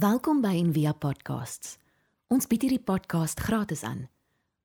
[0.00, 1.74] Welkom by Envia Podcasts.
[2.32, 4.06] Ons bied hierdie podcast gratis aan.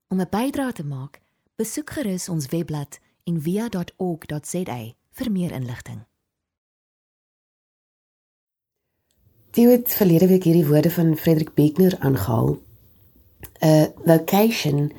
[0.08, 1.20] Om 'n bydrae te maak,
[1.60, 4.78] besoek gerus ons webblad en via.org.za
[5.12, 6.06] vir meer inligting.
[9.52, 12.58] Jy het verlede week hierdie woorde van Frederik Beckner aangehaal.
[13.64, 14.92] A vocation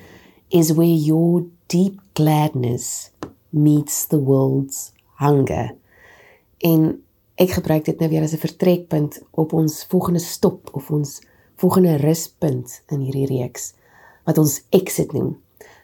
[0.48, 3.10] is where your deep gladness
[3.48, 5.74] meets the world's hunger.
[6.58, 7.05] En
[7.36, 11.20] ek gebruik dit nou weer as 'n vertrekpunt op ons volgende stop of ons
[11.56, 13.74] volgende ruspunt in hierdie reeks
[14.24, 15.36] wat ons exit noem.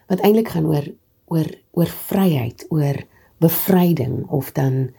[0.07, 0.85] Wat eintlik gaan oor
[1.25, 3.05] oor oor vryheid, oor
[3.37, 4.91] bevryding of dan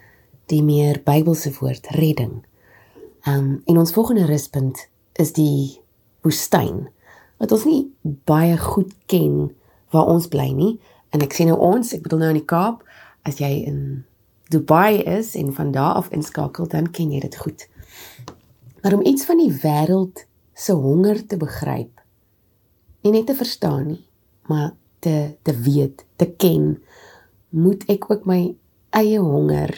[0.47, 2.45] die meer Bybelse woord redding.
[3.27, 5.81] Um en ons volgende ruspunt is die
[6.23, 6.89] woestyn
[7.39, 9.55] wat ons nie baie goed ken
[9.91, 10.81] waar ons bly nie
[11.11, 12.83] en ek sê nou ons, ek bedoel nou in die Kaap,
[13.23, 14.05] as jy in
[14.55, 17.67] Dubai is en van daar af inskakel dan ken jy dit goed.
[18.83, 22.01] Maar om iets van die wêreld se honger te begryp,
[23.03, 24.05] nie net te verstaan nie,
[24.47, 26.77] maar te te weet, te ken,
[27.51, 28.55] moet ek ook my
[28.95, 29.73] eie honger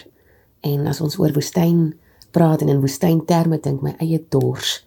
[0.66, 1.94] en as ons oor woestyn
[2.36, 4.82] praat en in woestynterme dink my eie dors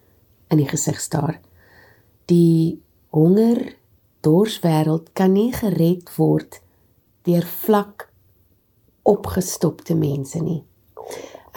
[0.53, 1.39] in die gesig staar.
[2.29, 2.77] Die
[3.15, 3.63] honger
[4.21, 6.59] dors wêreld kan nie gered word
[7.25, 8.08] deur vlak
[9.03, 10.63] opgestopte mense nie.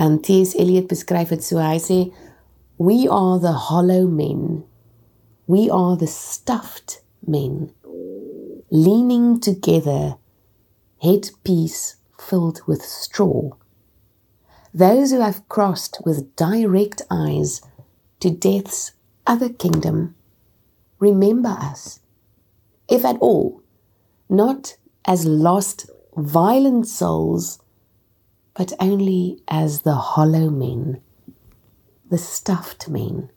[0.00, 0.54] En T.S.
[0.56, 1.98] Eliot beskryf dit so hy sê
[2.78, 4.64] we are the hollow men.
[5.46, 7.70] We are the stuffed men
[8.70, 10.16] leaning together
[11.02, 13.50] headpiece filled with straw.
[14.72, 17.60] Those who have crossed with direct eyes
[18.20, 18.92] to death's
[19.26, 20.14] other kingdom
[20.98, 22.00] remember us
[22.88, 23.62] if at all
[24.30, 27.58] not as lost violent souls,
[28.54, 31.00] but only as the hollow men,
[32.10, 33.30] the stuffed men.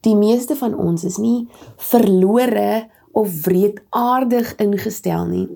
[0.00, 5.48] Die meeste van ons is nie verlore of wreedaardig ingestel nie.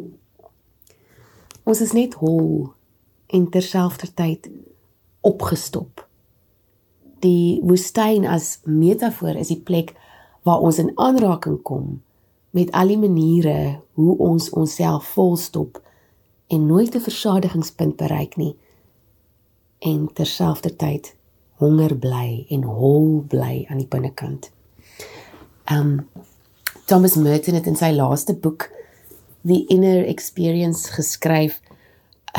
[1.64, 2.72] Ons is net hol
[3.30, 4.48] en terselfdertyd
[5.26, 6.06] opgestop.
[7.22, 9.92] Die woestyn as metafoor is die plek
[10.46, 12.00] waar ons in aanraking kom
[12.50, 15.82] met al die maniere hoe ons onsself volstop
[16.46, 18.56] en nooit 'n versadigingspunt bereik nie
[19.78, 21.14] en terselfdertyd
[21.60, 24.50] honger bly en hol bly aan die binnekant.
[25.72, 26.08] Um
[26.84, 28.70] Thomas Merton het in sy laaste boek
[29.46, 31.60] The Inner Experience geskryf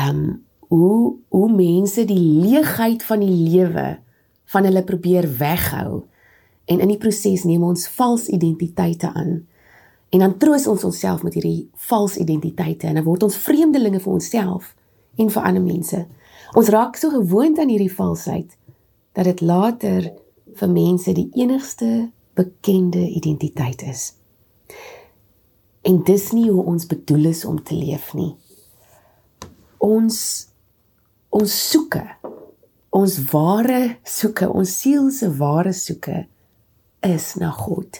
[0.08, 3.98] um hoe hoe mense die leegheid van die lewe
[4.44, 6.02] van hulle probeer weghou
[6.64, 9.46] en in die proses neem ons vals identiteite aan
[10.12, 14.12] En dan troos ons onsself met hierdie vals identiteite en dan word ons vreemdelinge vir
[14.12, 14.74] onsself
[15.16, 16.00] en vir ander mense.
[16.52, 18.58] Ons raak so gewoond aan hierdie valsheid
[19.16, 20.10] dat dit later
[20.60, 24.10] vir mense die enigste bekende identiteit is.
[25.82, 28.34] En dis nie hoe ons bedoel is om te leef nie.
[29.82, 30.18] Ons
[31.32, 32.02] ons soeke,
[32.92, 36.26] ons ware soeke, ons siel se ware soeke
[37.08, 37.96] is na God.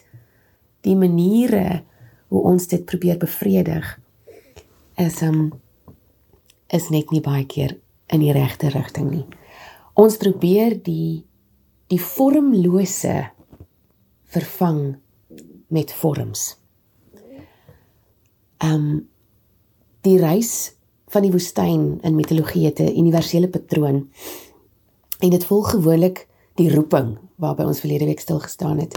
[0.85, 1.81] Die maniere
[2.33, 3.89] hoe ons dit probeer bevredig
[5.01, 5.51] is um
[6.73, 7.75] is net nie baie keer
[8.13, 9.27] in die regte rigting nie.
[10.01, 11.25] Ons probeer die
[11.93, 13.19] die vormlose
[14.33, 14.81] vervang
[15.69, 16.55] met vorms.
[18.65, 19.11] Um
[20.09, 20.73] die reis
[21.13, 24.09] van die woestyn in mitologie het 'n universele patroon
[25.21, 28.97] en dit volg gewoonlik die roeping waarby ons verlede week stil gestaan het.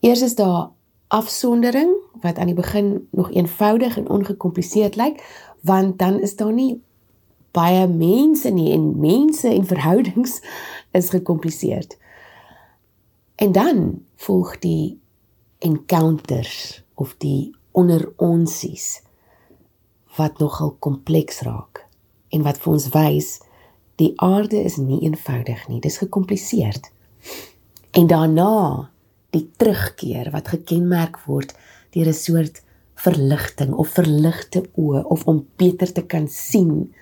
[0.00, 0.75] Eers is daar
[1.08, 5.22] afsondering wat aan die begin nog eenvoudig en ongekompliseerd lyk,
[5.60, 6.82] want dan is daar nie
[7.50, 10.42] baie mense nie en mense en verhoudings
[10.98, 11.98] is gekompliseerd.
[13.34, 15.00] En dan volg die
[15.58, 19.02] encounters of die onder onsies
[20.16, 21.84] wat nogal kompleks raak
[22.28, 23.40] en wat vir ons wys
[24.00, 26.90] die aarde is nie eenvoudig nie, dis gekompliseerd.
[27.96, 28.90] En daarna
[29.36, 31.54] die terugkeer wat gekenmerk word
[31.94, 32.62] deur 'n soort
[32.96, 36.94] verligting of verligte oë of om beter te kan sien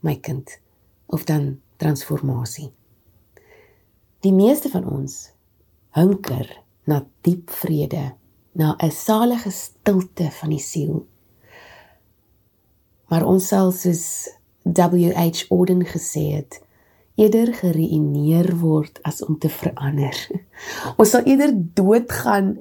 [0.00, 0.58] my kind
[1.06, 2.72] of dan transformasie.
[4.20, 5.32] Die meeste van ons
[5.96, 6.46] hunker
[6.84, 8.14] na diep vrede,
[8.52, 11.06] na 'n salige stilte van die siel.
[13.08, 14.28] Maar ons sal soos
[14.62, 16.61] WH Auden gesê het,
[17.14, 20.16] eerder geruïneer word as om te verander.
[20.98, 22.56] Ons sal eerder doodgaan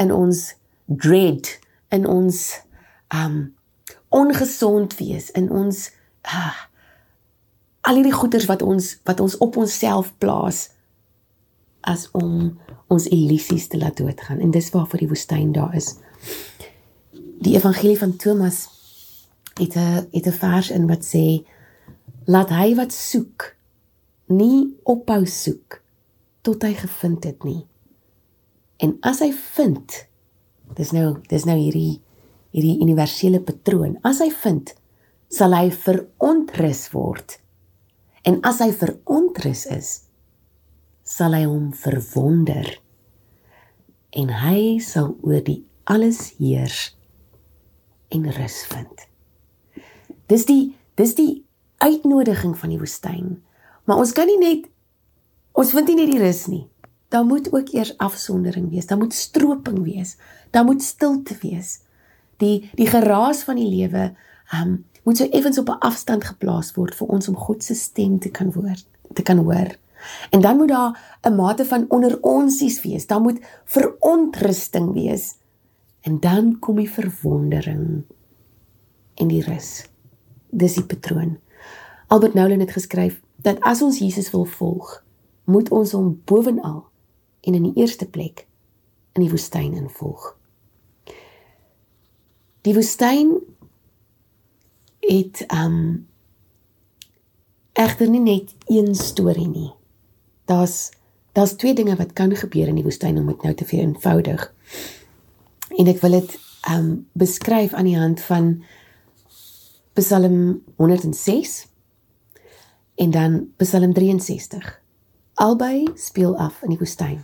[0.00, 0.54] in ons
[0.86, 1.58] dread,
[1.88, 2.60] in ons
[3.14, 3.54] um
[4.08, 5.84] ongesond wees, in ons
[6.26, 6.56] uh,
[7.86, 10.70] al hierdie goeters wat ons wat ons op onsself plaas
[11.80, 12.58] as om
[12.90, 15.94] ons illusies te laat doodgaan en dis waarvoor die woestyn daar is.
[17.40, 18.66] Die evangelie van Thomas
[19.60, 21.46] het 'n het 'n vers in wat sê
[22.24, 23.56] laat hy wat soek
[24.30, 25.80] nie ophou soek
[26.46, 27.64] tot hy gevind het nie.
[28.80, 29.96] En as hy vind,
[30.78, 32.00] dis nou dis nou hierdie
[32.50, 33.98] hierdie universele patroon.
[34.06, 34.72] As hy vind,
[35.30, 37.36] sal hy verontrus word.
[38.26, 39.90] En as hy verontrus is,
[41.06, 42.76] sal hy hom verwonder
[44.10, 45.60] en hy sal oor die
[45.90, 46.90] alles heers
[48.10, 49.06] en rus vind.
[50.30, 51.44] Dis die dis die
[51.80, 53.38] uitnodiging van die woestyn.
[53.90, 54.68] Maar ons kan nie net
[55.58, 56.62] ons vind nie net die rus nie.
[57.10, 58.86] Daar moet ook eers afsondering wees.
[58.86, 60.14] Daar moet stroping wees.
[60.54, 61.80] Daar moet stilte wees.
[62.38, 64.12] Die die geraas van die lewe
[64.54, 68.18] um moet so effens op 'n afstand geplaas word vir ons om God se stem
[68.18, 68.78] te kan hoor,
[69.14, 69.74] te kan hoor.
[70.30, 73.06] En dan moet daar 'n mate van onder onsies wees.
[73.06, 75.34] Daar moet verontrusting wees.
[76.00, 78.02] En dan kom die verwondering
[79.14, 79.84] en die rus.
[80.50, 81.38] Dis die patroon.
[82.06, 84.92] Albert Nolan het geskryf dat as ons Jesus wil volg,
[85.44, 86.84] moet ons hom bovenal
[87.40, 88.46] en in die eerste plek
[89.12, 90.36] in die woestyn involg.
[92.60, 93.34] Die woestyn
[95.00, 96.06] het um
[97.72, 99.70] egter nie net een storie nie
[100.50, 100.90] daar's
[101.32, 104.46] daar's twee dinge wat kan gebeur in die woestyn om dit nou te vereenvoudig.
[105.78, 106.32] En ek wil dit
[106.66, 108.48] um, beskryf aan die hand van
[109.94, 111.69] Psalm 106
[113.00, 114.82] en dan Psalm 63.
[115.34, 117.22] Albei speel af in die woestyn.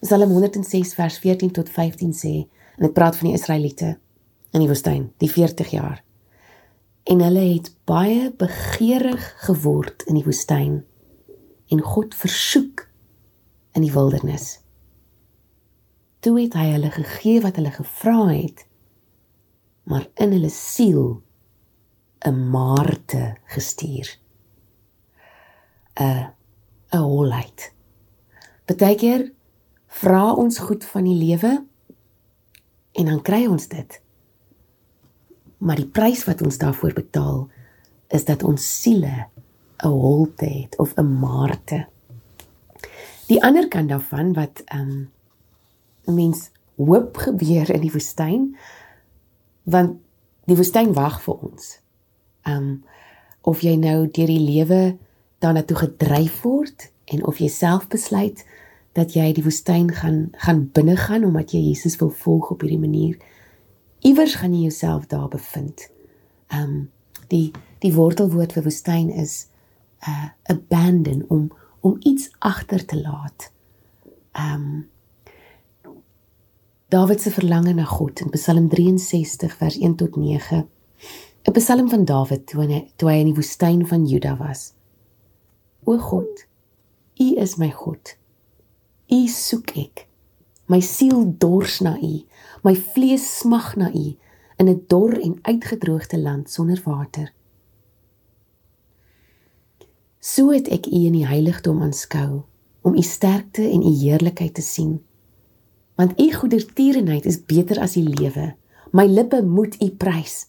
[0.00, 2.34] Psalm 106 vers 14 tot 15 sê
[2.76, 3.96] en dit praat van die Israeliete
[4.54, 5.98] in die woestyn, die 40 jaar.
[7.10, 10.84] En hulle het baie begeerig geword in die woestyn
[11.74, 12.86] en God versoek
[13.74, 14.60] in die wildernis.
[16.22, 18.62] Toe het hy hulle gegee wat hulle gevra het,
[19.90, 21.18] maar in hulle siel
[22.22, 24.22] 'n maarte gestuur.
[26.00, 26.32] 'n
[26.90, 27.72] 'n holheid.
[28.64, 29.32] Partykeer
[29.86, 31.64] vra ons goed van die lewe
[32.92, 34.00] en dan kry ons dit.
[35.58, 37.48] Maar die prys wat ons daarvoor betaal
[38.08, 39.26] is dat ons siele
[39.84, 41.86] 'n holte het of 'n maarte.
[43.26, 45.10] Die ander kant daarvan wat ehm um,
[46.06, 48.56] 'n mens hoop gebeur in die woestyn
[49.62, 50.00] want
[50.44, 51.80] die woestyn wag vir ons.
[52.42, 52.84] Ehm um,
[53.40, 54.96] of jy nou deur die lewe
[55.44, 58.44] daarna toe gedryf word en of jy self besluit
[58.96, 62.80] dat jy die woestyn gaan gaan binne gaan omdat jy Jesus wil volg op hierdie
[62.80, 63.18] manier.
[64.06, 65.88] Iewers gaan jy jouself daar bevind.
[66.52, 66.82] Ehm um,
[67.28, 67.50] die
[67.80, 69.46] die wortelwoord vir woestyn is
[70.08, 71.48] uh abandon om
[71.80, 73.50] om iets agter te laat.
[74.32, 74.88] Um
[76.88, 80.68] Dawid se verlange na God in Psalm 63 vers 1 tot 9.
[81.44, 84.72] 'n Psalm van Dawid toe hy toe hy in die woestyn van Juda was.
[85.86, 86.44] O God,
[87.20, 88.16] U is my God.
[89.12, 90.06] U soek ek.
[90.66, 92.24] My siel dors na U.
[92.64, 94.16] My vlees smag na U
[94.56, 97.32] in 'n dor en uitgedroogde land sonder water.
[100.18, 102.42] So het ek u in die heiligdom aanskou
[102.80, 105.02] om u sterkte en u heerlikheid te sien.
[105.94, 108.54] Want u goedertierenheid is beter as die lewe.
[108.92, 110.46] My lippe moet u prys.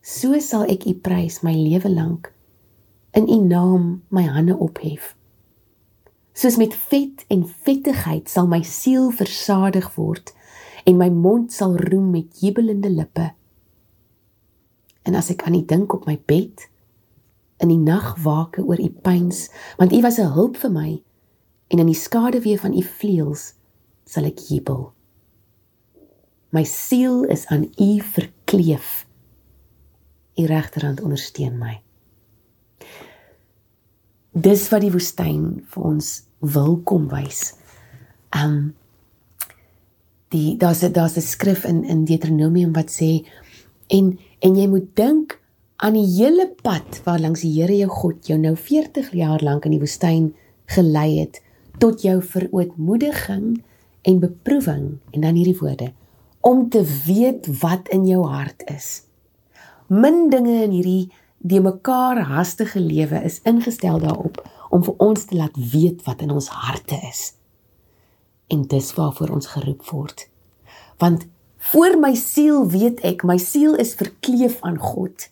[0.00, 2.35] So sal ek u prys my lewe lank
[3.16, 5.14] in u naam my hande ophef.
[6.36, 10.34] Soos met vet en vettigheid sal my siel versadig word
[10.84, 13.30] en my mond sal roem met jubelende lippe.
[15.08, 16.66] En as ek aan u dink op my bed,
[17.62, 19.46] in die nag waak oor u pyns,
[19.80, 21.02] want u was 'n hulp vir my
[21.72, 23.54] en in die skaduwee van u vleuels
[24.04, 24.92] sal ek jubel.
[26.52, 29.06] My siel is aan u verkleef.
[30.36, 31.85] U regterhand ondersteun my.
[34.36, 36.10] Dis wat die woestyn vir ons
[36.44, 37.54] wil kom wys.
[38.36, 38.74] Um
[40.34, 43.24] die daar's daar's 'n skrif in in Deuteronomium wat sê
[43.88, 45.40] en en jy moet dink
[45.76, 49.64] aan die hele pad waar langs die Here jou God jou nou 40 jaar lank
[49.64, 50.34] in die woestyn
[50.66, 51.40] gelei het
[51.78, 53.62] tot jou verootmoediging
[54.02, 55.92] en beproewing en dan hierdie woorde
[56.40, 59.02] om te weet wat in jou hart is.
[59.88, 61.12] Min dinge in hierdie
[61.46, 66.34] die mekaar hastige lewe is ingestel daarop om vir ons te laat weet wat in
[66.34, 67.32] ons harte is.
[68.50, 70.26] En dis waarvoor ons geroep word.
[70.98, 71.26] Want
[71.72, 75.30] voor my siel weet ek, my siel is verkleef aan God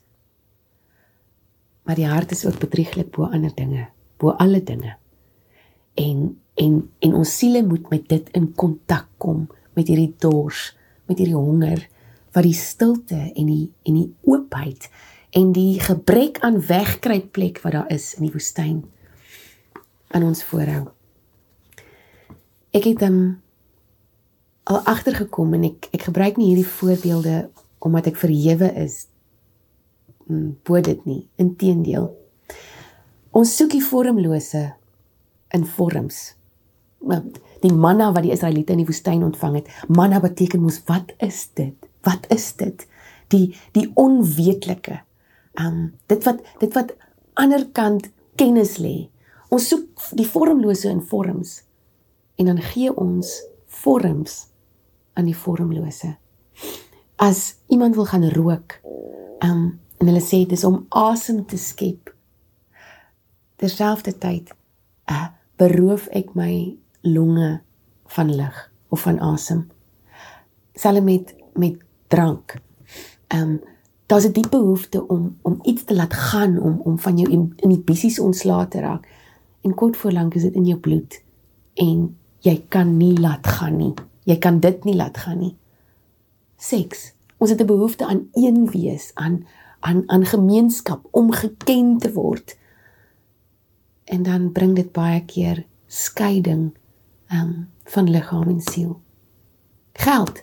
[1.84, 4.96] maar die hart is ook bedrieglik bo ander dinge, bo alle dinge.
[5.94, 10.76] En en en ons siele moet met dit in kontak kom met hierdie dors,
[11.10, 11.82] met hierdie honger
[12.34, 14.88] wat die stilte en die en die oopheid
[15.34, 18.84] en die gebrek aan wegkruipplek wat daar is in die woestyn
[20.14, 20.84] aan ons voorhou.
[22.74, 23.18] Ek het hom
[24.70, 27.48] al agtergekom en ek ek gebruik nie hierdie voorbeelde
[27.84, 29.04] omdat ek verhewe is.
[30.24, 32.08] Hmm, bo dit nie, inteendeel.
[33.34, 34.62] Ons soek die vormlose
[35.54, 36.20] in vorms.
[37.60, 41.48] Die manna wat die Israeliete in die woestyn ontvang het, manna beteken mos wat is
[41.58, 41.90] dit?
[42.06, 42.86] Wat is dit?
[43.34, 45.02] Die die onweetlike.
[45.60, 46.94] Um dit wat dit wat
[47.34, 49.10] ander kant kennis lê.
[49.54, 51.62] Ons soek die vormlose in vorms
[52.38, 53.30] en dan gee ons
[53.82, 54.46] vorms
[55.14, 56.16] aan die vormlose.
[57.16, 58.80] As iemand wil gaan rook,
[59.38, 62.10] um en hulle sê dit is om asem te skep
[63.62, 64.50] terselfdertyd
[65.10, 65.28] uh,
[65.60, 66.74] beroof ek my
[67.06, 67.60] longe
[68.16, 68.58] van lug
[68.92, 69.64] of van asem.
[70.74, 71.78] Selfs met met
[72.12, 72.58] drank.
[73.28, 73.62] Ehm um,
[74.06, 78.18] daar's 'n diepe behoefte om om iets te laat gaan om om van jou inhibisies
[78.18, 79.08] ontslae te raak.
[79.60, 81.22] En kort voor lank is dit in jou bloed
[81.74, 83.94] en jy kan nie laat gaan nie.
[84.24, 85.56] Jy kan dit nie laat gaan nie.
[86.56, 87.14] Seks.
[87.36, 89.46] Ons het 'n behoefte aan een wees, aan
[89.80, 92.56] aan aan gemeenskap, om geken te word
[94.04, 96.74] en dan bring dit baie keer skeiding
[97.32, 99.00] um, van liggaam en siel.
[99.92, 100.42] Geld.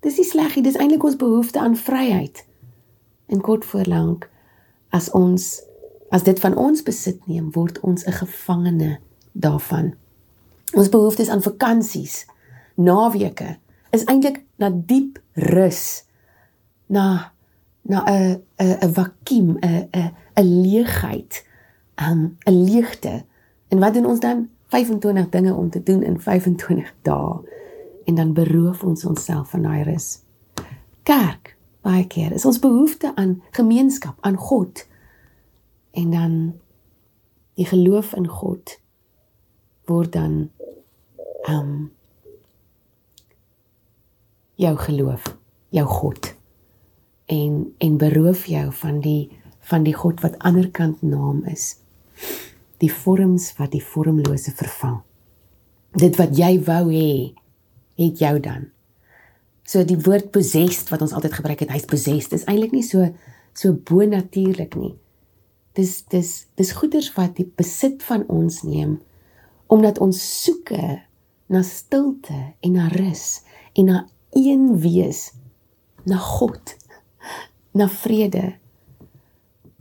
[0.00, 2.44] Dis nie sleg nie, dis eintlik ons behoefte aan vryheid.
[3.26, 4.30] En kort voor lank
[4.88, 5.62] as ons
[6.08, 8.98] as dit van ons besit neem, word ons 'n gevangene
[9.32, 9.94] daarvan.
[10.74, 12.26] Ons behoeftes aan vakansies,
[12.74, 13.58] naweke
[13.90, 16.04] is eintlik na diep rus,
[16.86, 17.32] na
[17.82, 21.46] na 'n 'n 'n vakuum, 'n 'n 'n leegheid
[21.96, 23.24] um, 'n leegte.
[23.68, 24.48] En wat doen ons dan?
[24.66, 27.38] 25 dinge om te doen in 25 dae.
[28.04, 30.18] En dan beroof ons onsself van daai rus.
[31.02, 31.55] Kerk,
[31.86, 34.82] baie keer is ons behoefte aan gemeenskap, aan God.
[35.96, 36.34] En dan
[37.56, 38.76] die geloof in God
[39.86, 40.50] word dan
[41.48, 41.90] um
[44.60, 45.36] jou geloof,
[45.70, 46.34] jou God.
[47.30, 49.30] En en beroof jou van die
[49.66, 51.74] van die God wat aanderkant naam is
[52.82, 55.00] die vorms wat die vormlose vervang.
[55.96, 57.32] Dit wat jy wou hê,
[57.96, 58.68] het jou dan.
[59.66, 63.08] So die woord possessed wat ons altyd gebruik het, hy's possessed, is eintlik nie so
[63.56, 64.94] so bonatuurlik nie.
[65.76, 69.00] Dis dis dis goeders wat die besit van ons neem
[69.72, 71.00] omdat ons soeke
[71.50, 73.40] na stilte en na rus
[73.74, 74.02] en na
[74.36, 75.32] een wees,
[76.06, 76.76] na God,
[77.78, 78.52] na vrede.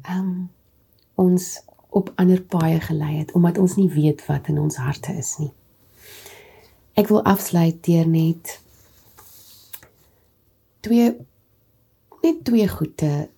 [0.10, 0.50] Um,
[1.16, 1.60] ons
[1.96, 5.52] op ander paaie gelei het omdat ons nie weet wat in ons harte is nie.
[6.98, 8.58] Ek wil afsluit deur net
[10.86, 11.10] twee
[12.22, 13.30] net twee goede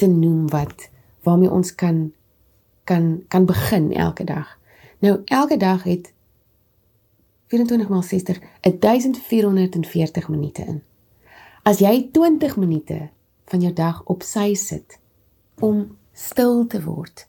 [0.00, 0.88] te noem wat
[1.26, 2.12] waarmee ons kan
[2.84, 4.58] kan kan begin elke dag.
[4.98, 6.12] Nou elke dag het
[7.46, 10.82] 24 maal 60 1440 minute in.
[11.62, 13.08] As jy 20 minute
[13.44, 14.98] van jou dag op sy sit
[15.60, 17.28] om stil te word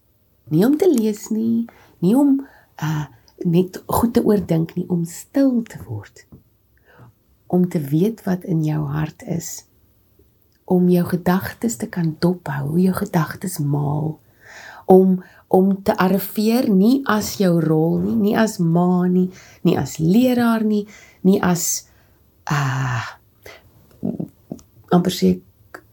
[0.51, 1.65] nie om te lees nie,
[2.03, 2.39] nie om
[2.83, 3.07] uh
[3.41, 6.27] net goed te oordink nie, om stil te word.
[7.51, 9.65] Om te weet wat in jou hart is.
[10.63, 14.19] Om jou gedagtes te kan dophou, hoe jou gedagtes maal.
[14.85, 15.19] Om
[15.51, 19.25] om te arriveer nie as jou rol nie, nie as ma nie,
[19.67, 20.85] nie as leraar nie,
[21.27, 21.89] nie as
[22.47, 23.19] uh
[24.91, 25.31] amper sê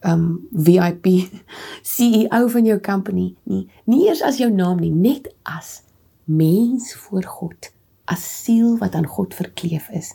[0.06, 1.06] um VIP
[1.94, 5.82] CEO van jou company nie nie eers as jou naam nie net as
[6.24, 7.70] mens voor God
[8.10, 10.14] as siel wat aan God verkleef is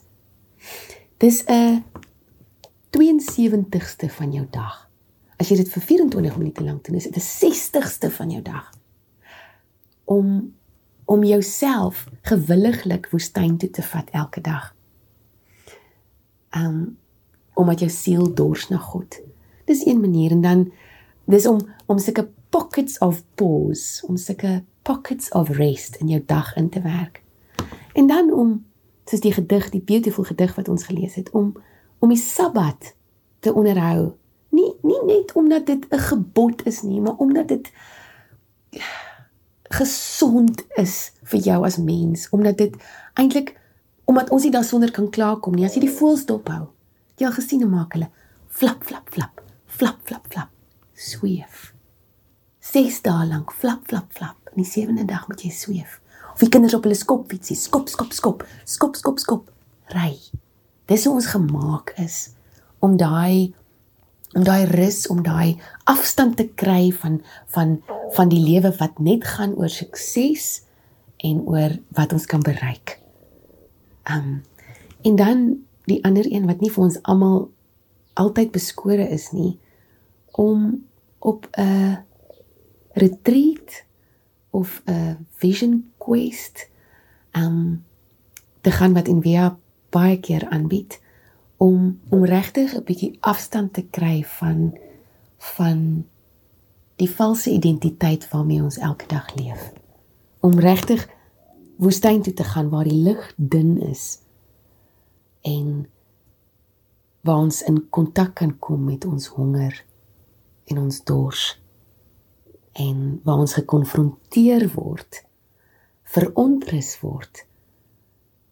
[1.23, 1.83] dis 'n
[2.89, 4.89] 72ste van jou dag.
[5.37, 8.73] As jy dit vir 24 minute lank doen is dit 'n 60ste van jou dag.
[10.03, 10.53] Om
[11.05, 14.75] om jouself gewilliglik woestyn toe te vat elke dag.
[16.51, 16.97] Um
[17.53, 19.21] omdat jou siel dors na God.
[19.65, 20.71] Dis een manier en dan
[21.25, 26.55] dis om om sulke pockets of pause, om sulke pockets of rest in jou dag
[26.55, 27.23] in te werk.
[27.93, 28.65] En dan om
[29.05, 31.53] soos die gedig, die beautiful gedig wat ons gelees het, om
[32.03, 32.95] om die Sabbat
[33.39, 34.12] te onderhou.
[34.51, 37.72] Nie nie net omdat dit 'n gebod is nie, maar omdat dit
[39.63, 42.75] gesond is vir jou as mens, omdat dit
[43.13, 43.60] eintlik
[44.03, 45.65] omdat ons nie daarsonder kan klaarkom nie.
[45.65, 46.67] As jy die voëls dophou,
[47.15, 48.10] jy al gesien hoe maak hulle
[48.48, 50.50] flap flap flap flap flap flap
[50.93, 51.74] sweef.
[52.60, 54.38] Ses dae lank flap flap flap.
[54.51, 56.02] En die sewende dag moet jy sweef
[56.33, 59.49] Of die kinders op hulle skopfietsie, skop skop skop, skop skop skop,
[59.93, 60.15] ry.
[60.89, 62.33] Dis hoe ons gemaak is
[62.83, 63.53] om daai
[64.33, 65.59] om daai rus, om daai
[65.89, 67.19] afstand te kry van
[67.53, 67.77] van
[68.17, 70.63] van die lewe wat net gaan oor sukses
[71.23, 72.97] en oor wat ons kan bereik.
[74.09, 74.41] Um
[75.03, 75.39] en dan
[75.85, 77.51] die ander een wat nie vir ons almal
[78.19, 79.59] altyd beskore is nie
[80.31, 80.85] om
[81.19, 81.97] op 'n
[82.93, 83.83] retreat
[84.49, 86.67] of 'n vision quest
[87.38, 87.83] um
[88.62, 89.57] te gaan wat in Via
[89.93, 91.00] baie keer aanbied
[91.57, 94.77] om om regtig 'n bietjie afstand te kry van
[95.38, 96.05] van
[96.95, 99.72] die valse identiteit waarmee ons elke dag leef.
[100.39, 101.07] Om regtig
[101.75, 104.19] woestyn toe te gaan waar die lig dun is
[105.41, 105.88] en
[107.22, 109.86] waar ons in kontak kan kom met ons honger
[110.65, 111.43] en ons dors
[112.72, 115.24] en waar ons gekonfronteer word
[116.13, 117.46] verontrus word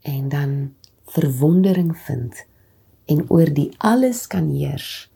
[0.02, 0.74] en dan
[1.14, 2.46] verwondering vind
[3.06, 5.10] en oor die alles kan heers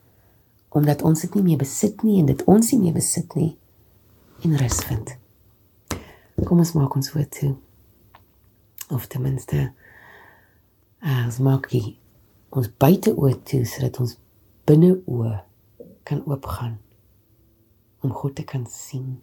[0.75, 3.54] omdat ons dit nie meer besit nie en dit ons nie meer besit nie
[4.44, 5.14] en rus vind.
[6.46, 7.54] Kom ons maak ons woord toe.
[8.92, 9.70] Of ten minste
[11.00, 11.96] as maak jy
[12.54, 14.18] ons buite oë toe sodat ons
[14.68, 15.38] binne oë
[16.06, 16.75] kan oopgaan
[18.06, 19.16] om God te kan sien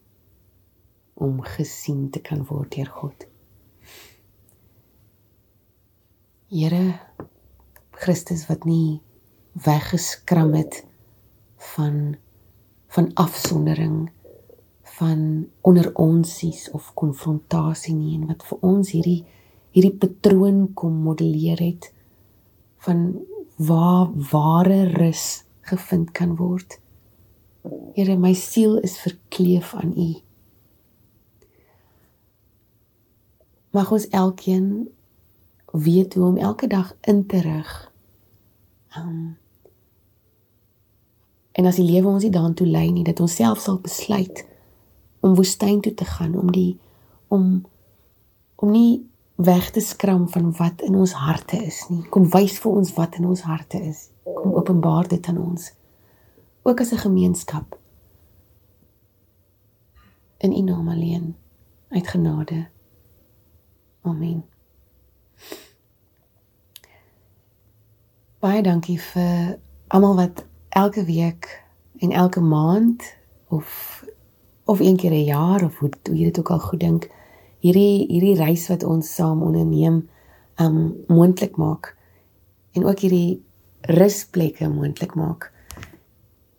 [1.15, 3.27] om gesien te kan word deur God.
[6.53, 6.99] Here
[8.03, 9.01] Christus wat nie
[9.53, 10.83] weggeskram het
[11.75, 12.17] van
[12.93, 14.11] van afsondering
[14.99, 19.23] van onder onsies of konfrontasie nie en wat vir ons hierdie
[19.73, 21.89] hierdie patroon kom modelleer het
[22.85, 23.07] van
[23.57, 26.79] waar ware rus gevind kan word.
[27.95, 30.11] Here, my siel is verkleef aan U.
[33.73, 34.89] Mag ons elkeen
[35.73, 37.93] weet hoe om elke dag in te rig.
[38.97, 39.39] Um,
[41.53, 44.45] en as die lewe ons nie daartoe lei nie, dat ons self sal besluit
[45.25, 46.79] om woestyn toe te gaan om die
[47.33, 47.65] om
[48.63, 49.03] om nie
[49.43, 52.03] weg te skram van wat in ons harte is nie.
[52.15, 54.09] Kom wys vir ons wat in ons harte is.
[54.23, 55.73] Kom openbaar dit aan ons.
[56.63, 57.79] Ook as 'n gemeenskap.
[60.39, 61.35] In U naam alleen
[61.89, 62.67] uit genade.
[64.03, 64.43] Amen.
[68.43, 69.59] Baie dankie vir
[69.95, 71.47] almal wat elke week
[72.03, 73.05] en elke maand
[73.49, 74.05] of
[74.65, 77.11] of een keer 'n jaar of hoe, hoe jy dit ook al goed dink
[77.59, 80.09] hierdie hierdie reis wat ons saam onderneem
[80.57, 81.97] um moontlik maak
[82.73, 83.43] en ook hierdie
[83.81, 85.53] rusplekke moontlik maak.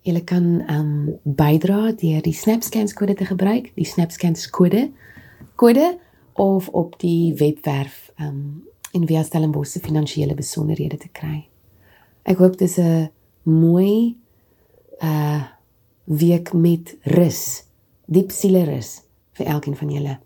[0.01, 4.91] Jy kan um bydra deur die SnapScans kode te gebruik, die SnapScans kode
[5.55, 5.99] kode
[6.33, 11.47] of op die webwerf um en via Stellenbosch se finansiële besonderhede te kry.
[12.23, 13.09] Ek hoop dis 'n
[13.43, 14.17] mooi
[15.01, 15.43] uh
[16.03, 17.63] week met rus,
[18.05, 20.19] diep siele rus vir elkeen van julle.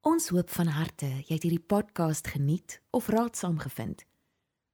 [0.00, 4.04] Ons hoop van harte jy het hierdie podcast geniet of raadsaam gevind.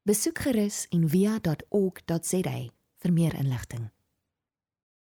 [0.02, 2.58] Besoek gerus en via.ok.za
[3.02, 3.90] vir meer inligting.